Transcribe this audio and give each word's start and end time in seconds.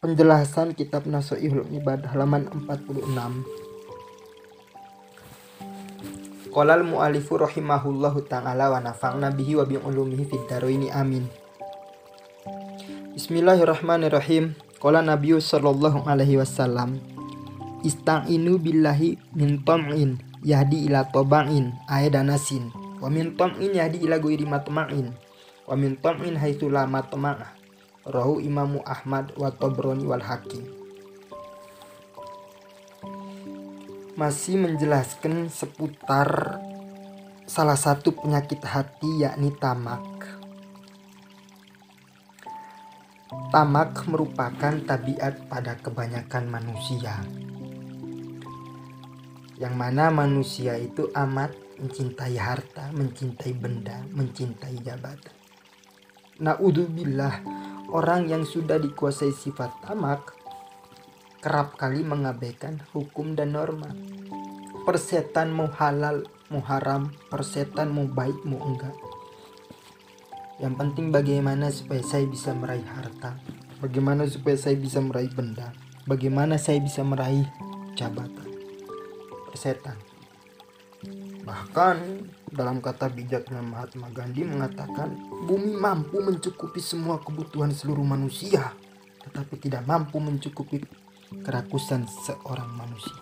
penjelasan 0.00 0.72
kitab 0.72 1.04
Nasoihul 1.04 1.68
Ibadah 1.76 2.16
halaman 2.16 2.48
46. 2.48 3.04
Qolal 6.48 6.88
mu'alifu 6.88 7.36
rahimahullahu 7.36 8.24
ta'ala 8.24 8.72
wa 8.72 8.80
nafa'na 8.80 9.28
bihi 9.28 9.60
wa 9.60 9.68
bi'ulumihi 9.68 10.24
fid 10.24 10.40
daroini 10.48 10.88
amin. 10.88 11.28
Bismillahirrahmanirrahim. 13.12 14.56
Qala 14.80 15.04
Nabi 15.04 15.36
sallallahu 15.36 16.08
alaihi 16.08 16.40
wasallam 16.40 16.96
Ista'inu 17.84 18.56
billahi 18.56 19.20
min 19.36 19.60
tam'in 19.68 20.16
yahdi 20.40 20.88
ila 20.88 21.04
taba'in 21.12 21.76
ayadanasin 21.92 22.72
wa 23.04 23.12
min 23.12 23.36
tam'in 23.36 23.76
yahdi 23.76 24.00
ila 24.08 24.16
ghairi 24.16 24.48
matma'in 24.48 25.12
wa 25.68 25.76
min 25.76 26.00
tam'in 26.00 26.40
haitsu 26.40 26.72
la 26.72 26.88
matma'ah 26.88 27.59
rahu 28.08 28.40
Imamu 28.40 28.80
Ahmad 28.86 29.32
wa 29.36 29.52
Tabrani 29.52 30.04
wal 30.08 30.24
Hakim 30.24 30.64
masih 34.16 34.60
menjelaskan 34.60 35.48
seputar 35.48 36.60
salah 37.48 37.76
satu 37.76 38.12
penyakit 38.12 38.60
hati 38.62 39.24
yakni 39.24 39.52
tamak 39.56 40.20
Tamak 43.50 44.06
merupakan 44.06 44.74
tabiat 44.86 45.50
pada 45.50 45.74
kebanyakan 45.78 46.50
manusia. 46.50 47.18
Yang 49.58 49.74
mana 49.74 50.10
manusia 50.14 50.78
itu 50.78 51.10
amat 51.14 51.50
mencintai 51.78 52.38
harta, 52.38 52.94
mencintai 52.94 53.50
benda, 53.54 54.06
mencintai 54.14 54.78
jabatan. 54.82 55.34
Naudzubillah, 56.38 57.42
orang 57.90 58.30
yang 58.30 58.42
sudah 58.46 58.78
dikuasai 58.78 59.34
sifat 59.34 59.70
tamak 59.84 60.34
kerap 61.40 61.76
kali 61.76 62.04
mengabaikan 62.04 62.80
hukum 62.94 63.34
dan 63.38 63.56
norma. 63.56 63.92
Persetan 64.86 65.52
mau 65.52 65.68
halal, 65.68 66.24
mau 66.48 66.64
haram, 66.64 67.12
persetan 67.28 67.92
mau 67.92 68.08
baik, 68.08 68.42
mau 68.48 68.60
enggak 68.64 68.96
yang 70.60 70.76
penting 70.76 71.08
bagaimana 71.08 71.72
supaya 71.72 72.04
saya 72.04 72.28
bisa 72.28 72.52
meraih 72.52 72.84
harta. 72.84 73.40
Bagaimana 73.80 74.28
supaya 74.28 74.60
saya 74.60 74.76
bisa 74.76 75.00
meraih 75.00 75.32
benda. 75.32 75.72
Bagaimana 76.04 76.60
saya 76.60 76.84
bisa 76.84 77.00
meraih 77.00 77.48
jabatan. 77.96 78.44
Persetan. 79.48 80.09
Bahkan 81.50 81.96
dalam 82.54 82.78
kata 82.78 83.10
bijaknya 83.10 83.58
Mahatma 83.58 84.06
Gandhi 84.14 84.46
mengatakan 84.46 85.18
bumi 85.50 85.74
mampu 85.74 86.22
mencukupi 86.22 86.78
semua 86.78 87.18
kebutuhan 87.18 87.74
seluruh 87.74 88.06
manusia 88.06 88.70
tetapi 89.26 89.58
tidak 89.58 89.82
mampu 89.82 90.22
mencukupi 90.22 90.78
kerakusan 91.42 92.06
seorang 92.06 92.70
manusia. 92.78 93.18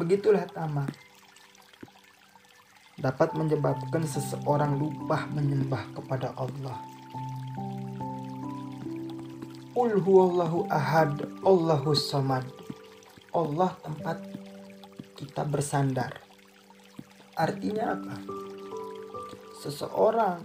Begitulah 0.00 0.48
tamak 0.48 0.96
dapat 2.96 3.36
menyebabkan 3.36 4.08
seseorang 4.08 4.80
lupa 4.80 5.28
menyembah 5.28 5.84
kepada 5.92 6.32
Allah. 6.40 6.80
Ul 9.76 9.98
huwallahu 10.00 10.72
ahad, 10.72 11.20
Allahu 11.44 11.92
samad. 11.92 12.48
Allah 13.34 13.74
tempat 13.82 14.22
kita 15.18 15.42
bersandar. 15.42 16.33
Artinya 17.34 17.98
apa? 17.98 18.16
Seseorang 19.58 20.38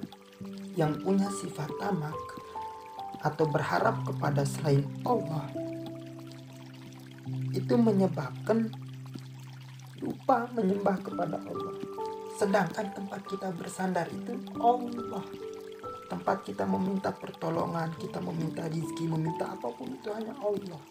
yang 0.73 0.97
punya 1.05 1.29
sifat 1.29 1.69
tamak 1.77 2.17
atau 3.21 3.45
berharap 3.45 4.01
kepada 4.07 4.41
selain 4.47 4.87
Allah 5.05 5.45
itu 7.53 7.75
menyebabkan 7.75 8.73
lupa 9.99 10.47
menyembah 10.55 10.97
kepada 11.03 11.37
Allah. 11.37 11.75
Sedangkan 12.39 12.89
tempat 12.95 13.21
kita 13.27 13.51
bersandar 13.53 14.07
itu 14.09 14.33
Allah. 14.57 15.25
Tempat 16.09 16.41
kita 16.41 16.65
meminta 16.65 17.13
pertolongan, 17.13 17.93
kita 18.01 18.17
meminta 18.17 18.65
rizki, 18.65 19.05
meminta 19.05 19.53
apa 19.53 19.69
pun 19.69 19.93
itu 19.93 20.09
hanya 20.09 20.33
Allah. 20.41 20.81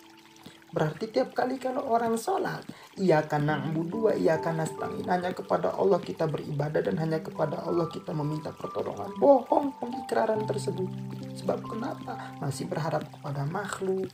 Berarti 0.69 1.09
tiap 1.09 1.33
kali 1.33 1.57
kalau 1.57 1.89
orang 1.89 2.21
sholat, 2.21 2.61
ia 3.01 3.25
akan 3.25 3.73
budu, 3.73 4.13
ia 4.13 4.37
akan 4.37 4.61
nasta'in. 4.61 5.09
Hanya 5.09 5.33
kepada 5.33 5.73
Allah 5.73 5.97
kita 5.97 6.29
beribadah 6.29 6.85
dan 6.85 7.01
hanya 7.01 7.25
kepada 7.25 7.65
Allah 7.65 7.89
kita 7.89 8.13
meminta 8.13 8.53
pertolongan. 8.53 9.09
Bohong 9.17 9.73
pengikraran 9.81 10.45
tersebut. 10.45 10.93
Sebab 11.41 11.65
kenapa? 11.65 12.37
Masih 12.37 12.69
berharap 12.69 13.09
kepada 13.09 13.49
makhluk. 13.49 14.13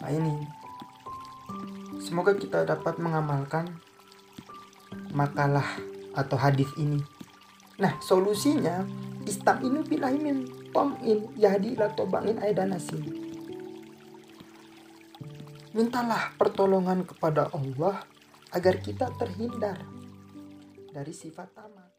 Nah 0.00 0.08
ini. 0.08 0.48
Semoga 2.00 2.32
kita 2.32 2.64
dapat 2.64 2.96
mengamalkan 2.96 3.76
makalah 5.12 5.66
atau 6.16 6.40
hadis 6.40 6.68
ini. 6.80 7.00
Nah, 7.76 8.00
solusinya 8.00 8.88
ini 9.60 9.82
bilahimin 9.84 10.70
tom'in 10.72 11.28
yahdi 11.36 11.76
ila 11.76 11.92
tobangin 11.92 12.40
aidanasin. 12.40 13.25
Mintalah 15.76 16.32
pertolongan 16.40 17.04
kepada 17.04 17.52
Allah 17.52 18.00
agar 18.48 18.80
kita 18.80 19.12
terhindar 19.20 19.76
dari 20.88 21.12
sifat 21.12 21.52
tamak. 21.52 21.95